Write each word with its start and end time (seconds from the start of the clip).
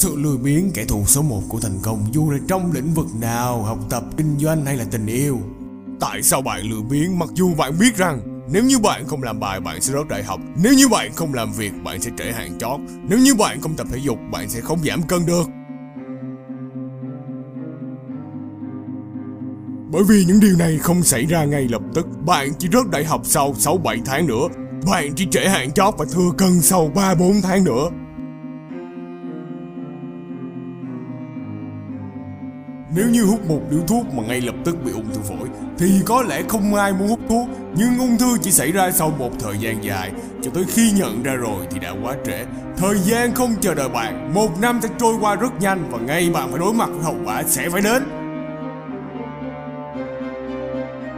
Sự 0.00 0.16
lười 0.16 0.36
biếng 0.36 0.70
kẻ 0.74 0.84
thù 0.84 1.04
số 1.06 1.22
một 1.22 1.42
của 1.48 1.60
thành 1.60 1.78
công 1.82 2.06
dù 2.12 2.30
là 2.30 2.38
trong 2.48 2.72
lĩnh 2.72 2.94
vực 2.94 3.06
nào, 3.20 3.62
học 3.62 3.78
tập, 3.90 4.04
kinh 4.16 4.38
doanh 4.38 4.66
hay 4.66 4.76
là 4.76 4.84
tình 4.90 5.06
yêu. 5.06 5.38
Tại 6.00 6.22
sao 6.22 6.42
bạn 6.42 6.70
lười 6.70 6.82
biếng 6.82 7.18
mặc 7.18 7.28
dù 7.34 7.54
bạn 7.54 7.72
biết 7.80 7.96
rằng 7.96 8.44
nếu 8.52 8.64
như 8.64 8.78
bạn 8.78 9.06
không 9.06 9.22
làm 9.22 9.40
bài 9.40 9.60
bạn 9.60 9.80
sẽ 9.80 9.92
rớt 9.92 10.08
đại 10.08 10.22
học. 10.22 10.40
Nếu 10.62 10.72
như 10.72 10.88
bạn 10.88 11.12
không 11.12 11.34
làm 11.34 11.52
việc 11.52 11.72
bạn 11.84 12.00
sẽ 12.00 12.10
trễ 12.18 12.32
hạn 12.32 12.58
chót. 12.58 12.80
Nếu 13.08 13.18
như 13.18 13.34
bạn 13.34 13.60
không 13.60 13.76
tập 13.76 13.86
thể 13.90 13.98
dục 13.98 14.18
bạn 14.32 14.50
sẽ 14.50 14.60
không 14.60 14.78
giảm 14.84 15.02
cân 15.02 15.26
được. 15.26 15.44
Bởi 19.92 20.02
vì 20.08 20.24
những 20.24 20.40
điều 20.40 20.56
này 20.56 20.78
không 20.78 21.02
xảy 21.02 21.26
ra 21.26 21.44
ngay 21.44 21.68
lập 21.68 21.82
tức 21.94 22.06
Bạn 22.26 22.48
chỉ 22.58 22.68
rớt 22.72 22.90
đại 22.90 23.04
học 23.04 23.20
sau 23.24 23.52
6-7 23.52 23.98
tháng 24.04 24.26
nữa. 24.26 24.48
Bạn 24.90 25.12
chỉ 25.16 25.26
trễ 25.30 25.48
hạn 25.48 25.72
chót 25.72 25.94
và 25.98 26.04
thừa 26.12 26.30
cân 26.38 26.60
sau 26.60 26.90
3-4 26.94 27.42
tháng 27.42 27.64
nữa. 27.64 27.90
Nếu 32.94 33.08
như 33.08 33.24
hút 33.24 33.48
một 33.48 33.60
điếu 33.70 33.80
thuốc 33.86 34.14
mà 34.14 34.22
ngay 34.22 34.40
lập 34.40 34.54
tức 34.64 34.76
bị 34.84 34.92
ung 34.92 35.14
thư 35.14 35.20
phổi, 35.20 35.48
Thì 35.78 36.00
có 36.06 36.22
lẽ 36.22 36.42
không 36.48 36.74
ai 36.74 36.92
muốn 36.92 37.08
hút 37.08 37.20
thuốc, 37.28 37.48
Nhưng 37.76 37.98
ung 37.98 38.18
thư 38.18 38.38
chỉ 38.42 38.50
xảy 38.50 38.72
ra 38.72 38.90
sau 38.90 39.10
một 39.18 39.30
thời 39.40 39.58
gian 39.58 39.84
dài. 39.84 40.12
Cho 40.42 40.50
tới 40.54 40.64
khi 40.68 40.92
nhận 40.92 41.22
ra 41.22 41.34
rồi 41.34 41.66
thì 41.70 41.78
đã 41.78 41.92
quá 42.02 42.14
trễ. 42.26 42.44
Thời 42.76 42.98
gian 42.98 43.34
không 43.34 43.54
chờ 43.60 43.74
đợi 43.74 43.88
bạn. 43.88 44.34
Một 44.34 44.60
năm 44.60 44.80
sẽ 44.82 44.88
trôi 44.98 45.14
qua 45.20 45.34
rất 45.34 45.60
nhanh 45.60 45.90
Và 45.90 45.98
ngay 45.98 46.30
bạn 46.30 46.50
phải 46.50 46.60
đối 46.60 46.72
mặt 46.72 46.88
với 46.92 47.02
hậu 47.02 47.16
quả 47.24 47.42
sẽ 47.42 47.70
phải 47.70 47.80
đến. 47.80 48.02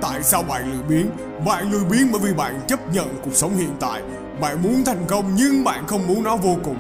Tại 0.01 0.23
sao 0.23 0.43
bạn 0.43 0.73
lười 0.73 0.83
biếng? 0.89 1.07
Bạn 1.47 1.73
lười 1.73 1.85
biếng 1.85 2.13
bởi 2.13 2.21
vì 2.21 2.35
bạn 2.35 2.61
chấp 2.69 2.95
nhận 2.95 3.09
cuộc 3.25 3.35
sống 3.35 3.57
hiện 3.57 3.71
tại. 3.81 4.03
Bạn 4.41 4.63
muốn 4.63 4.85
thành 4.85 5.05
công 5.07 5.35
nhưng 5.37 5.65
bạn 5.65 5.87
không 5.87 6.07
muốn 6.07 6.23
nó 6.23 6.37
vô 6.37 6.57
cùng 6.65 6.77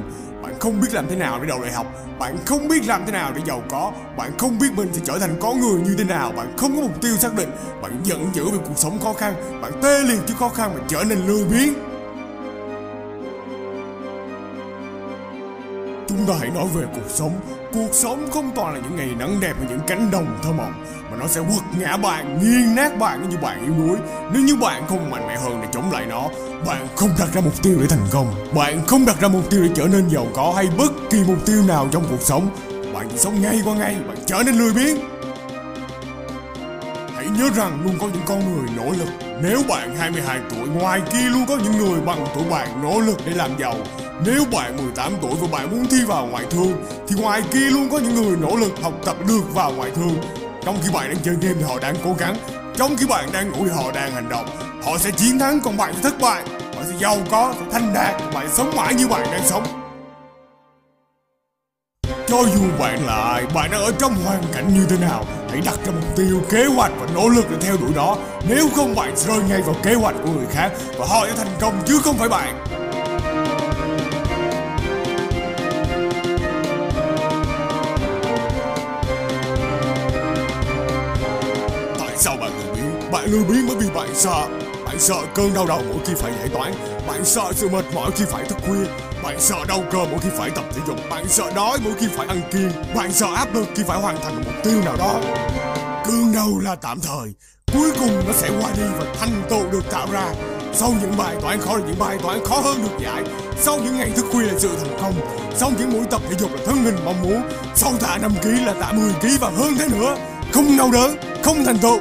không 0.62 0.80
biết 0.80 0.94
làm 0.94 1.06
thế 1.08 1.16
nào 1.16 1.41
để 1.41 1.46
đầu 1.48 1.62
đại 1.62 1.72
học. 1.72 1.86
Bạn 2.18 2.36
không 2.46 2.68
biết 2.68 2.86
làm 2.86 3.02
thế 3.06 3.12
nào 3.12 3.32
để 3.34 3.41
giàu 3.46 3.62
có. 3.68 3.92
Bạn 4.16 4.38
không 4.38 4.58
biết 4.58 4.68
mình 4.77 4.88
sẽ 4.92 5.00
trở 5.05 5.18
thành 5.18 5.36
con 5.41 5.60
người 5.60 5.80
như 5.80 5.94
thế 5.98 6.05
nào. 6.05 6.32
Bạn 6.32 6.56
không 6.56 6.77
có 6.77 6.82
mục 6.82 7.00
tiêu 7.02 7.16
xác 7.16 7.34
định. 7.34 7.50
Bạn 7.82 8.00
giận 8.05 8.30
dữ 8.34 8.50
về 8.50 8.58
cuộc 8.68 8.78
sống 8.78 8.98
khó 9.00 9.12
khăn. 9.12 9.34
Bạn 9.62 9.72
tê 9.83 10.02
liệt 10.02 10.18
trước 10.27 10.34
khó 10.38 10.48
khăn 10.48 10.70
và 10.74 10.84
trở 10.88 11.05
nên 11.05 11.18
lười 11.27 11.44
biếng. 11.44 11.92
Chúng 16.12 16.27
ta 16.27 16.34
hãy 16.41 16.50
nói 16.50 16.66
về 16.74 16.84
cuộc 16.94 17.08
sống. 17.08 17.41
Cuộc 17.72 17.88
sống 17.92 18.30
không 18.30 18.50
toàn 18.55 18.74
là 18.74 18.80
những 18.80 18.96
ngày 18.96 19.08
nắng 19.18 19.41
đẹp 19.41 19.52
và 19.60 19.66
những 19.68 19.80
cánh 19.86 20.10
đồng 20.10 20.38
thơ 20.42 20.52
mộng 20.52 20.84
Mà 21.10 21.16
nó 21.16 21.27
sẽ 21.27 21.41
quật 21.41 21.80
ngã 21.80 21.96
bạn, 21.96 22.38
nghiền 22.42 22.74
nát 22.74 22.98
bạn 22.98 23.28
như 23.28 23.36
bạn 23.36 23.64
yếu 23.64 23.74
đuối. 23.74 23.98
Nếu 24.33 24.42
như 24.42 24.56
bạn 24.56 24.83
không 24.88 25.10
mạnh 25.10 25.27
mẽ 25.28 25.36
hơn 25.36 25.58
để 25.62 25.68
chống 25.72 25.92
lại 25.92 26.06
nó 26.06 26.28
Bạn 26.66 26.88
không 26.96 27.10
đặt 27.18 27.28
ra 27.34 27.40
mục 27.40 27.62
tiêu 27.62 27.77
để 27.80 27.86
thành 27.86 28.06
công. 28.10 28.34
Bạn 28.55 28.86
không 28.86 29.06
đặt 29.06 29.20
ra 29.20 29.28
mục 29.28 29.50
tiêu 29.50 29.62
để 29.62 29.70
trở 29.74 29.86
nên 29.86 30.08
giàu 30.08 30.27
có 30.34 30.52
hay 30.56 30.68
bất 30.78 30.92
kỳ 31.10 31.18
mục 31.27 31.46
tiêu 31.46 31.62
nào 31.68 31.88
trong 31.92 32.05
cuộc 32.10 32.22
sống. 32.22 32.48
Bạn 32.94 33.08
chỉ 33.10 33.18
sống 33.18 33.42
ngay 33.42 33.60
qua 33.64 33.74
ngay, 33.74 33.96
bạn 34.08 34.16
trở 34.27 34.42
nên 34.46 34.55
lười 34.55 34.72
biếng. 34.72 34.96
Hãy 37.14 37.27
nhớ 37.38 37.50
rằng 37.56 37.78
luôn 37.84 37.94
có 38.00 38.06
những 38.12 38.22
con 38.27 38.38
người 38.38 38.68
nỗ 38.77 38.90
lực. 38.90 39.08
Nếu 39.42 39.62
bạn 39.68 39.96
22 39.96 40.40
tuổi 40.50 40.68
ngoài 40.68 41.00
kia 41.12 41.28
luôn 41.28 41.46
có 41.48 41.56
những 41.56 41.78
người 41.78 42.00
bằng 42.00 42.27
tuổi 42.34 42.44
bạn 42.50 42.83
nỗ 42.83 43.00
lực 43.00 43.18
để 43.27 43.33
làm 43.33 43.50
giàu 43.60 43.74
nếu 44.27 44.44
bạn 44.52 44.77
18 44.77 45.12
tuổi 45.22 45.32
và 45.41 45.48
bạn 45.52 45.70
muốn 45.70 45.86
thi 45.91 46.05
vào 46.05 46.27
ngoại 46.27 46.44
thương 46.50 46.72
Thì 47.08 47.14
ngoài 47.20 47.42
kia 47.52 47.70
luôn 47.70 47.88
có 47.91 47.98
những 47.98 48.14
người 48.14 48.36
nỗ 48.36 48.56
lực 48.56 48.72
học 48.82 48.92
tập 49.05 49.16
được 49.28 49.55
vào 49.55 49.72
ngoại 49.72 49.91
thương. 49.91 50.16
Trong 50.64 50.77
khi 50.82 50.88
bạn 50.94 51.08
đang 51.08 51.22
chơi 51.24 51.34
game 51.41 51.55
thì 51.58 51.62
họ 51.62 51.78
đang 51.78 51.94
cố 52.05 52.14
gắng. 52.18 52.36
Trong 52.77 52.96
khi 52.96 53.06
bạn 53.06 53.28
đang 53.33 53.50
ngủ 53.50 53.58
thì 53.64 53.70
họ 53.70 53.92
đang 53.92 54.12
hành 54.12 54.28
động. 54.28 54.46
Họ 54.84 54.98
sẽ 54.98 55.10
chiến 55.10 55.38
thắng 55.38 55.60
còn 55.60 55.77
bạn 55.77 55.94
sẽ 55.94 56.02
thất 56.02 56.20
bại. 56.20 56.42
Bạn 56.77 56.84
sẽ 56.88 56.94
giàu 56.98 57.16
có, 57.30 57.55
sẽ 57.60 57.66
thành 57.72 57.94
đạt 57.94 58.34
Bạn 58.34 58.48
sống 58.52 58.77
mãi 58.77 58.94
như 58.94 59.08
bạn 59.08 59.27
đang 59.33 59.46
sống. 59.46 59.64
Cho 62.27 62.45
dù 62.55 62.62
bạn 62.78 63.06
là 63.06 63.14
ai, 63.14 63.46
bạn 63.55 63.70
đang 63.70 63.83
ở 63.83 63.92
trong 63.98 64.14
hoàn 64.14 64.42
cảnh 64.52 64.74
như 64.74 64.86
thế 64.89 64.96
nào 64.98 65.24
Hãy 65.51 65.61
đặt 65.64 65.78
ra 65.86 65.92
mục 65.92 66.17
tiêu, 66.17 66.40
kế 66.51 66.64
hoạch 66.64 66.92
và 67.01 67.06
nỗ 67.14 67.28
lực 67.28 67.45
để 67.51 67.56
theo 67.61 67.77
đuổi 67.77 67.90
đó 67.95 68.17
Nếu 68.48 68.68
không 68.77 68.95
bạn 68.95 69.17
sẽ 69.17 69.28
rơi 69.28 69.42
ngay 69.48 69.62
vào 69.62 69.77
kế 69.83 69.95
hoạch 69.95 70.14
của 70.24 70.30
người 70.30 70.46
khác 70.51 70.72
Và 70.98 71.06
họ 71.06 71.27
sẽ 71.27 71.33
thành 71.36 71.56
công 71.61 71.83
chứ 71.86 72.01
không 72.05 72.17
phải 72.18 72.28
bạn. 72.28 72.82
Bạn 83.12 83.24
lười 83.30 83.45
biếng 83.45 83.67
bởi 83.67 83.77
vì 83.77 83.90
bạn 83.95 84.08
sợ. 84.14 84.48
Bạn 84.84 84.98
sợ 84.98 85.17
cơn 85.34 85.55
đau 85.55 85.67
đầu 85.67 85.83
mỗi 85.89 85.98
khi 86.06 86.12
phải 86.17 86.33
giải 86.39 86.48
toán 86.48 86.73
Bạn 87.06 87.24
sợ 87.24 87.52
sự 87.55 87.68
mệt 87.68 87.84
mỏi 87.95 88.11
khi 88.17 88.24
phải 88.30 88.45
thức 88.45 88.58
khuya. 88.67 88.86
Bạn 89.23 89.40
sợ 89.40 89.56
đau 89.68 89.84
cơ 89.92 89.98
mỗi 89.98 90.18
khi 90.20 90.28
phải 90.39 90.50
tập 90.50 90.64
thể 90.74 90.80
dục. 90.86 90.96
Bạn 91.11 91.28
sợ 91.28 91.52
đói 91.55 91.78
mỗi 91.84 91.92
khi 91.98 92.06
phải 92.17 92.27
ăn 92.27 92.40
kiêng. 92.52 92.95
Bạn 92.95 93.12
sợ 93.12 93.27
áp 93.34 93.55
lực 93.55 93.68
khi 93.74 93.83
phải 93.86 94.01
hoàn 94.01 94.20
thành 94.22 94.36
một 94.36 94.42
mục 94.45 94.55
tiêu 94.64 94.80
nào 94.84 94.96
đó. 94.96 95.20
Cơn 96.05 96.33
đau 96.34 96.58
là 96.58 96.74
tạm 96.74 97.01
thời. 97.01 97.33
Cuối 97.72 97.90
cùng 97.98 98.22
nó 98.27 98.33
sẽ 98.33 98.48
qua 98.61 98.70
đi 98.77 98.83
và 98.98 99.06
thành 99.20 99.42
tựu 99.51 99.70
được 99.70 99.90
tạo 99.90 100.06
ra. 100.12 100.34
Sau 100.72 100.95
những 101.01 101.17
bài 101.17 101.36
toán 101.40 101.61
khó 101.61 101.77
là 101.77 101.86
những 101.86 101.98
bài 101.98 102.18
toán 102.22 102.45
khó 102.45 102.61
hơn 102.61 102.83
được 102.83 103.05
giải. 103.05 103.22
Sau 103.61 103.78
những 103.84 103.98
ngày 103.98 104.11
thức 104.17 104.27
khuya 104.33 104.46
là 104.46 104.58
sự 104.58 104.70
thành 104.80 104.98
công. 105.02 105.14
Sau 105.56 105.70
những 105.78 105.92
buổi 105.92 106.06
tập 106.11 106.20
thể 106.30 106.36
dục 106.39 106.51
là 106.52 106.61
thân 106.67 106.84
hình 106.84 106.96
mong 107.05 107.22
muốn. 107.22 107.42
Sau 107.74 107.92
tạ 108.01 108.18
5 108.22 108.33
kg 108.42 108.64
là 108.67 108.74
tạ 108.80 108.92
10 108.92 109.12
kg 109.12 109.28
và 109.40 109.51
hơn 109.51 109.74
thế 109.78 109.89
nữa. 109.89 110.17
Không 110.52 110.77
đau 110.78 110.90
đớn, 110.92 111.17
không 111.42 111.64
thành 111.64 111.78
tựu. 111.78 111.98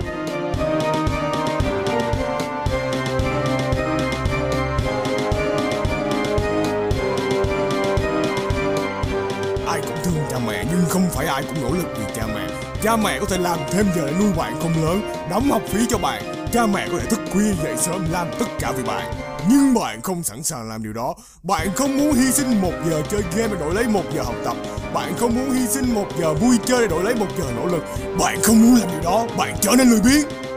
Không 11.02 11.10
phải 11.10 11.28
ai 11.28 11.44
cũng 11.44 11.62
nỗ 11.62 11.76
lực 11.76 11.88
vì 11.98 12.06
cha 12.16 12.28
mẹ. 12.28 12.48
Cha 12.84 12.96
mẹ 12.96 13.20
có 13.20 13.26
thể 13.26 13.38
làm 13.38 13.60
thêm 13.72 13.86
giờ 13.96 14.08
để 14.08 14.14
nuôi 14.20 14.32
bạn 14.38 14.54
không 14.62 14.86
lớn, 14.86 15.02
Đóng 15.30 15.52
học 15.52 15.62
phí 15.68 15.80
cho 15.90 15.98
bạn. 15.98 16.24
Cha 16.54 16.66
mẹ 16.66 16.88
có 16.92 17.00
thể 17.00 17.06
thức 17.06 17.20
khuya 17.34 17.54
dậy 17.64 17.76
sớm 17.78 18.06
làm 18.12 18.28
tất 18.40 18.46
cả 18.60 18.72
vì 18.72 18.84
bạn. 18.84 19.14
Nhưng 19.50 19.74
bạn 19.74 20.02
không 20.02 20.24
sẵn 20.24 20.44
sàng 20.44 20.70
làm 20.70 20.84
điều 20.84 20.94
đó. 20.94 21.14
Bạn 21.44 21.68
không 21.76 21.98
muốn 21.98 22.14
hy 22.14 22.32
sinh 22.32 22.62
một 22.62 22.74
giờ 22.90 23.02
chơi 23.10 23.22
game 23.36 23.48
để 23.54 23.60
đổi 23.60 23.74
lấy 23.76 23.88
một 23.88 24.04
giờ 24.16 24.24
học 24.24 24.36
tập. 24.46 24.56
Bạn 24.94 25.14
không 25.18 25.36
muốn 25.36 25.52
hy 25.52 25.68
sinh 25.68 25.94
một 25.94 26.08
giờ 26.20 26.34
vui 26.34 26.58
chơi 26.66 26.82
để 26.82 26.88
đổi 26.88 27.04
lấy 27.04 27.16
một 27.16 27.28
giờ 27.38 27.46
nỗ 27.56 27.66
lực. 27.66 27.84
Bạn 28.20 28.42
không 28.44 28.62
muốn 28.62 28.80
làm 28.80 28.90
điều 28.92 29.02
đó. 29.02 29.28
Bạn 29.38 29.56
trở 29.62 29.72
nên 29.78 29.90
lười 29.90 30.02
biếng. 30.02 30.51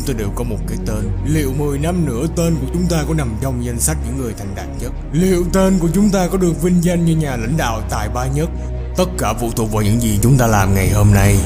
Chúng 0.00 0.14
ta 0.14 0.18
đều 0.18 0.30
có 0.34 0.44
một 0.44 0.58
cái 0.68 0.78
tên. 0.86 1.10
Liệu 1.24 1.52
10 1.58 1.78
năm 1.78 2.06
nữa 2.06 2.26
tên 2.36 2.56
của 2.60 2.66
chúng 2.72 2.86
ta 2.90 3.04
có 3.08 3.14
nằm 3.14 3.34
trong 3.42 3.64
danh 3.64 3.80
sách 3.80 3.96
những 4.06 4.22
người 4.22 4.32
thành 4.38 4.54
đạt 4.54 4.66
nhất? 4.80 4.92
Liệu 5.12 5.44
tên 5.52 5.78
của 5.78 5.88
chúng 5.94 6.10
ta 6.10 6.26
có 6.26 6.38
được 6.38 6.62
vinh 6.62 6.84
danh 6.84 7.04
như 7.04 7.16
nhà 7.16 7.36
lãnh 7.36 7.56
đạo 7.56 7.80
tài 7.90 8.08
ba 8.08 8.26
nhất? 8.26 8.50
Tất 8.96 9.04
cả 9.18 9.32
phụ 9.40 9.50
thuộc 9.56 9.72
vào 9.72 9.82
những 9.82 10.00
gì 10.00 10.18
chúng 10.22 10.38
ta 10.38 10.46
làm 10.46 10.74
ngày 10.74 10.90
hôm 10.90 11.06
nay. 11.14 11.38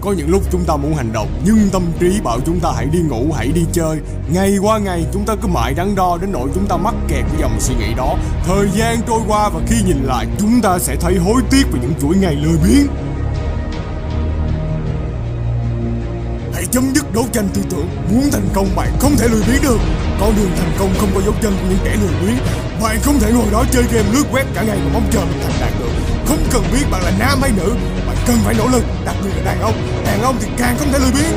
Có 0.00 0.12
những 0.12 0.30
lúc 0.30 0.42
chúng 0.52 0.64
ta 0.64 0.76
muốn 0.76 0.94
hành 0.94 1.12
động 1.12 1.28
Nhưng 1.44 1.68
tâm 1.72 1.82
trí 2.00 2.20
bảo 2.24 2.40
chúng 2.46 2.60
ta 2.60 2.72
hãy 2.76 2.86
đi 2.86 2.98
ngủ, 2.98 3.32
hãy 3.36 3.48
đi 3.48 3.64
chơi. 3.72 3.98
Ngày 4.32 4.56
qua 4.62 4.78
ngày 4.78 5.06
chúng 5.12 5.24
ta 5.24 5.34
cứ 5.42 5.48
mãi 5.48 5.74
đắn 5.74 5.94
đo 5.94 6.18
đến 6.20 6.32
nỗi 6.32 6.48
chúng 6.54 6.66
ta 6.66 6.76
mắc 6.76 6.94
kẹt 7.08 7.24
với 7.30 7.40
dòng 7.40 7.60
suy 7.60 7.74
nghĩ 7.74 7.94
đó. 7.96 8.16
Thời 8.46 8.68
gian 8.74 8.98
trôi 9.06 9.20
qua 9.28 9.48
và 9.48 9.60
khi 9.66 9.76
nhìn 9.86 10.04
lại 10.04 10.26
Chúng 10.38 10.60
ta 10.62 10.78
sẽ 10.78 10.96
thấy 10.96 11.16
hối 11.16 11.42
tiếc 11.50 11.64
về 11.72 11.80
những 11.82 11.94
chuỗi 12.00 12.16
ngày 12.16 12.34
lười 12.34 12.58
biếng. 12.64 13.07
Chấm 16.72 16.94
dứt 16.94 17.14
đấu 17.14 17.26
tranh 17.32 17.48
tư 17.54 17.62
tưởng. 17.70 17.88
Muốn 18.10 18.30
thành 18.32 18.48
công, 18.54 18.76
bạn 18.76 18.88
không 19.00 19.16
thể 19.16 19.28
lười 19.28 19.42
biếng 19.48 19.62
được. 19.62 19.78
Con 20.20 20.36
đường 20.36 20.50
thành 20.58 20.72
công 20.78 20.94
không 20.98 21.10
có 21.14 21.20
dấu 21.20 21.34
chân 21.42 21.52
của 21.60 21.66
những 21.68 21.78
kẻ 21.84 21.96
lười 22.00 22.14
biếng. 22.22 22.38
Bạn 22.82 22.96
không 23.02 23.18
thể 23.20 23.32
ngồi 23.32 23.46
đó 23.52 23.64
chơi 23.72 23.82
game 23.92 24.08
lướt 24.12 24.24
web 24.32 24.44
cả 24.54 24.62
ngày 24.62 24.78
mà 24.84 24.90
mong 24.94 25.08
chờ 25.12 25.20
mình 25.20 25.40
thành 25.42 25.60
đạt 25.60 25.72
được. 25.78 25.90
Không 26.26 26.42
cần 26.52 26.62
biết 26.72 26.84
bạn 26.90 27.02
là 27.02 27.12
nam 27.18 27.38
hay 27.42 27.50
nữ, 27.56 27.74
Bạn 28.06 28.16
cần 28.26 28.36
phải 28.44 28.54
nỗ 28.54 28.66
lực, 28.68 28.84
Đặc 29.04 29.16
biệt 29.24 29.30
là 29.36 29.42
đàn 29.44 29.60
ông. 29.60 29.74
Đàn 30.06 30.22
ông 30.22 30.36
thì 30.40 30.48
càng 30.58 30.76
không 30.78 30.92
thể 30.92 30.98
lười 30.98 31.12
biếng. 31.12 31.34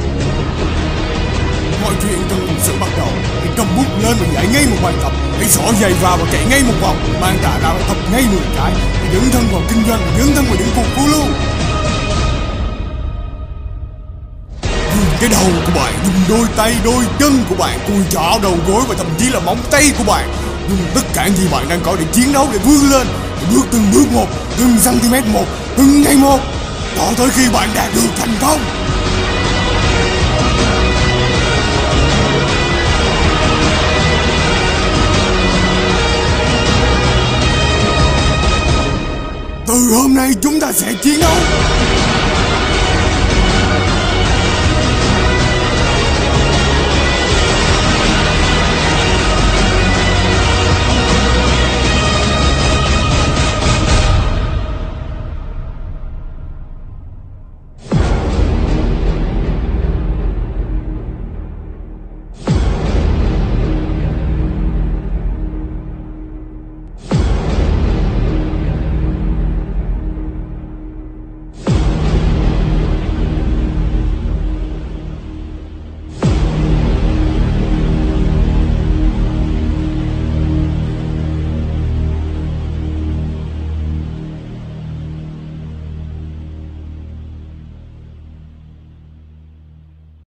Mọi 1.83 1.94
chuyện 2.01 2.19
từ 2.30 2.36
một 2.36 2.60
sự 2.63 2.74
bắt 2.81 2.89
đầu, 2.98 3.10
Hãy 3.39 3.50
cầm 3.57 3.68
bút 3.78 3.86
lên 4.04 4.16
và 4.19 4.25
giải 4.33 4.48
ngay 4.54 4.66
một 4.72 4.78
bài 4.83 4.94
tập. 5.04 5.12
Hãy 5.38 5.50
xỏ 5.50 5.63
giày 5.81 5.94
vào 5.94 6.18
và 6.18 6.25
chạy 6.31 6.45
ngay 6.50 6.63
một 6.68 6.74
vòng, 6.81 6.98
Mang 7.22 7.38
tạ 7.44 7.60
ra 7.63 7.74
và 7.74 7.81
tập 7.88 7.98
ngay 8.12 8.24
10 8.31 8.42
cái. 8.57 8.72
Hãy 8.74 9.07
dấn 9.13 9.31
thân 9.31 9.44
vào 9.51 9.62
kinh 9.69 9.83
doanh 9.88 10.01
và 10.06 10.19
dấn 10.19 10.36
thân 10.36 10.45
vào 10.45 10.56
những 10.60 10.69
cuộc 10.75 10.88
phiêu 10.95 11.07
lưu. 11.07 11.50
Cái 15.21 15.29
đầu 15.29 15.63
của 15.65 15.71
bạn 15.75 15.94
dùng 16.06 16.38
đôi 16.38 16.47
tay, 16.56 16.75
đôi 16.83 17.03
chân 17.19 17.44
của 17.50 17.56
bạn 17.56 17.79
cùi 17.88 18.03
chỏ 18.09 18.39
đầu 18.41 18.57
gối 18.68 18.81
và 18.88 18.95
thậm 18.97 19.07
chí 19.19 19.29
là 19.29 19.39
móng 19.39 19.59
tay 19.71 19.91
của 19.97 20.03
bạn 20.03 20.29
dùng 20.69 20.79
tất 20.95 21.01
cả 21.13 21.27
những 21.27 21.35
gì 21.35 21.47
bạn 21.51 21.69
đang 21.69 21.79
có 21.83 21.95
để 22.00 22.06
chiến 22.12 22.33
đấu, 22.33 22.47
để 22.53 22.59
vươn 22.65 22.91
lên, 22.91 23.07
để 23.41 23.47
bước 23.51 23.65
từng 23.71 23.91
bước 23.94 24.12
một, 24.12 24.27
từng 24.57 24.77
cm 24.83 25.33
một, 25.33 25.45
từng 25.77 26.01
ngày 26.01 26.15
một 26.15 26.39
cho 26.97 27.03
tới 27.18 27.29
khi 27.29 27.50
bạn 27.53 27.69
đạt 27.75 27.95
được 27.95 28.07
thành 28.18 28.35
công. 28.41 28.59
Từ 39.68 39.95
hôm 39.95 40.15
nay 40.15 40.31
chúng 40.41 40.59
ta 40.59 40.71
sẽ 40.71 40.94
chiến 41.03 41.19
đấu. 41.21 41.35